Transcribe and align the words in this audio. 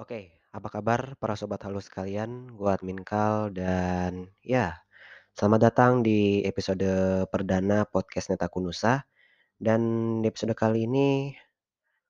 Oke, 0.00 0.32
apa 0.56 0.72
kabar 0.72 1.12
para 1.20 1.36
sobat 1.36 1.60
halus 1.68 1.92
sekalian? 1.92 2.56
Gua 2.56 2.72
admin 2.72 3.04
Kal 3.04 3.52
dan 3.52 4.32
ya, 4.40 4.80
selamat 5.36 5.60
datang 5.68 6.00
di 6.00 6.40
episode 6.40 6.88
perdana 7.28 7.84
podcast 7.84 8.32
Netaku 8.32 8.64
Nusa. 8.64 9.04
Dan 9.60 9.80
di 10.24 10.32
episode 10.32 10.56
kali 10.56 10.88
ini 10.88 11.36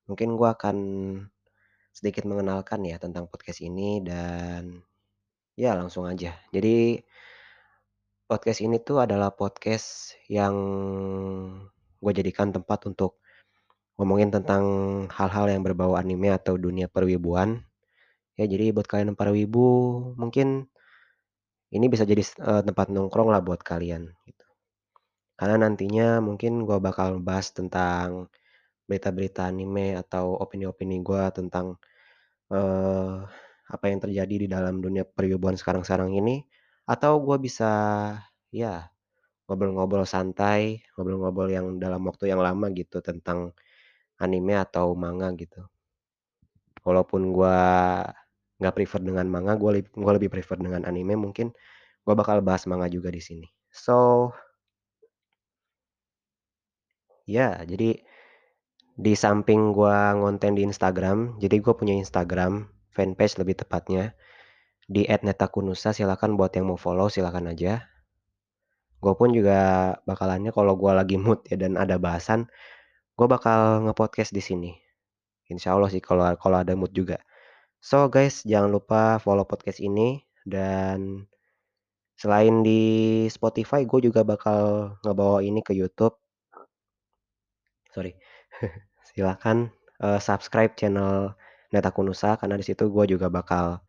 mungkin 0.07 0.39
gua 0.39 0.55
akan 0.55 0.77
sedikit 1.91 2.23
mengenalkan 2.31 2.79
ya 2.87 2.95
tentang 2.95 3.27
podcast 3.27 3.59
ini 3.59 3.99
dan 3.99 4.79
ya 5.59 5.75
langsung 5.75 6.07
aja. 6.07 6.31
Jadi 6.55 6.95
podcast 8.23 8.63
ini 8.63 8.79
tuh 8.79 9.03
adalah 9.03 9.35
podcast 9.35 10.15
yang 10.31 10.55
gue 11.99 12.11
jadikan 12.15 12.55
tempat 12.55 12.87
untuk 12.87 13.19
ngomongin 13.99 14.31
tentang 14.31 14.63
hal-hal 15.11 15.51
yang 15.51 15.59
berbau 15.59 15.99
anime 15.99 16.31
atau 16.31 16.55
dunia 16.55 16.87
perwibuan. 16.87 17.67
Ya 18.39 18.45
jadi 18.47 18.71
buat 18.71 18.87
kalian 18.87 19.13
para 19.19 19.31
wibu 19.35 19.67
mungkin 20.15 20.71
ini 21.71 21.85
bisa 21.87 22.03
jadi 22.03 22.23
uh, 22.43 22.61
tempat 22.63 22.91
nongkrong 22.91 23.31
lah 23.31 23.39
buat 23.39 23.63
kalian 23.63 24.11
gitu. 24.27 24.45
Karena 25.39 25.67
nantinya 25.67 26.19
mungkin 26.19 26.67
gua 26.67 26.77
bakal 26.83 27.19
bahas 27.23 27.51
tentang 27.55 28.27
berita-berita 28.85 29.47
anime 29.47 29.95
atau 29.95 30.35
opini-opini 30.35 30.99
gua 30.99 31.31
tentang 31.31 31.79
uh, 32.51 33.23
apa 33.71 33.85
yang 33.87 33.99
terjadi 34.03 34.35
di 34.45 34.47
dalam 34.51 34.83
dunia 34.83 35.07
perwibuan 35.07 35.55
sekarang-sekarang 35.55 36.11
ini 36.19 36.43
atau 36.83 37.23
gua 37.23 37.39
bisa 37.39 37.71
ya 38.51 38.91
ngobrol-ngobrol 39.47 40.07
santai, 40.07 40.83
ngobrol-ngobrol 40.95 41.51
yang 41.51 41.67
dalam 41.79 42.03
waktu 42.07 42.31
yang 42.31 42.39
lama 42.43 42.71
gitu 42.71 42.99
tentang 43.03 43.51
anime 44.19 44.55
atau 44.59 44.95
manga 44.95 45.31
gitu. 45.35 45.63
Walaupun 46.83 47.31
gua 47.31 47.59
nggak 48.61 48.75
prefer 48.77 49.01
dengan 49.01 49.25
manga, 49.27 49.57
gue 49.57 49.81
lebih 49.81 49.89
gua 49.97 50.13
lebih 50.15 50.29
prefer 50.29 50.57
dengan 50.61 50.85
anime 50.85 51.17
mungkin 51.17 51.49
gue 52.05 52.15
bakal 52.17 52.41
bahas 52.45 52.65
manga 52.69 52.87
juga 52.89 53.09
di 53.09 53.21
sini. 53.21 53.47
So 53.73 54.29
ya 57.25 57.61
jadi 57.65 58.01
di 59.01 59.13
samping 59.17 59.73
gua 59.73 60.13
ngonten 60.13 60.53
di 60.57 60.63
Instagram, 60.67 61.41
jadi 61.41 61.57
gue 61.63 61.73
punya 61.73 61.95
Instagram, 61.97 62.69
fanpage 62.93 63.41
lebih 63.41 63.57
tepatnya, 63.57 64.13
di 64.91 65.07
@netakunusa 65.07 65.95
silakan 65.95 66.35
buat 66.35 66.51
yang 66.53 66.69
mau 66.69 66.77
follow 66.77 67.07
silakan 67.07 67.49
aja. 67.55 67.87
Gue 69.01 69.13
pun 69.17 69.33
juga 69.33 69.95
bakalannya 70.05 70.53
kalau 70.53 70.77
gue 70.77 70.91
lagi 70.93 71.17
mood 71.17 71.41
ya 71.49 71.57
dan 71.57 71.73
ada 71.79 71.97
bahasan, 71.97 72.45
gue 73.17 73.27
bakal 73.31 73.89
ngepodcast 73.89 74.35
di 74.35 74.43
sini. 74.43 74.71
Insya 75.49 75.73
Allah 75.73 75.89
sih 75.89 76.03
kalau 76.03 76.27
kalau 76.37 76.61
ada 76.61 76.77
mood 76.77 76.93
juga. 76.93 77.17
So 77.81 78.13
guys, 78.13 78.45
jangan 78.45 78.69
lupa 78.69 79.17
follow 79.17 79.41
podcast 79.41 79.81
ini 79.81 80.21
dan 80.45 81.25
selain 82.13 82.61
di 82.61 82.81
Spotify, 83.25 83.89
gue 83.89 84.05
juga 84.05 84.21
bakal 84.21 84.93
ngebawa 85.01 85.41
ini 85.41 85.65
ke 85.65 85.73
YouTube. 85.73 86.13
Sorry, 87.89 88.13
silakan 89.09 89.73
uh, 89.97 90.21
subscribe 90.21 90.77
channel 90.77 91.33
Netakunusa 91.73 92.37
karena 92.37 92.61
di 92.61 92.65
situ 92.69 92.85
gue 92.93 93.17
juga 93.17 93.33
bakal 93.33 93.81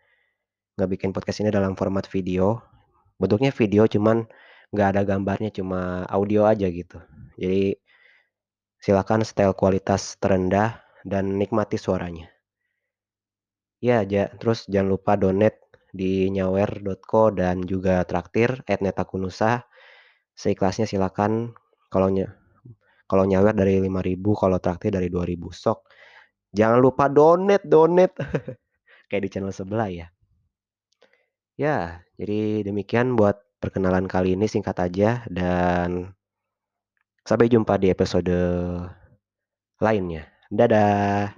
nggak 0.81 0.91
bikin 0.97 1.11
podcast 1.13 1.45
ini 1.45 1.53
dalam 1.53 1.77
format 1.77 2.09
video. 2.09 2.65
Bentuknya 3.21 3.53
video 3.53 3.85
cuman 3.85 4.25
nggak 4.73 4.89
ada 4.97 5.03
gambarnya, 5.05 5.53
cuma 5.53 6.09
audio 6.09 6.49
aja 6.49 6.65
gitu. 6.73 6.97
Jadi 7.37 7.77
silakan 8.81 9.21
style 9.21 9.53
kualitas 9.53 10.17
terendah 10.17 10.81
dan 11.05 11.37
nikmati 11.37 11.77
suaranya. 11.77 12.33
Ya, 13.83 14.07
ja, 14.07 14.31
terus 14.39 14.71
jangan 14.71 14.95
lupa 14.95 15.19
donate 15.19 15.59
di 15.91 16.31
nyawer.co 16.31 17.35
dan 17.35 17.67
juga 17.67 18.07
traktir 18.07 18.63
@netakunusa. 18.65 19.67
Seikhlasnya 20.39 20.87
silakan. 20.87 21.51
Kalau 21.91 22.09
kalau 23.11 23.25
nyawer 23.29 23.53
dari 23.53 23.83
5.000, 23.83 24.39
kalau 24.39 24.57
traktir 24.63 24.95
dari 24.95 25.11
2.000. 25.11 25.51
Sok. 25.53 25.85
Jangan 26.55 26.79
lupa 26.81 27.11
donate, 27.11 27.67
donate. 27.67 28.17
Kayak 29.11 29.23
di 29.27 29.29
channel 29.29 29.53
sebelah 29.53 29.91
ya. 29.91 30.07
Ya, 31.61 32.01
jadi 32.17 32.65
demikian 32.65 33.13
buat 33.19 33.37
perkenalan 33.61 34.09
kali 34.09 34.39
ini 34.39 34.49
singkat 34.49 34.79
aja 34.81 35.27
dan 35.29 36.17
sampai 37.29 37.53
jumpa 37.53 37.77
di 37.77 37.93
episode 37.93 38.33
lainnya. 39.83 40.25
Dadah. 40.49 41.37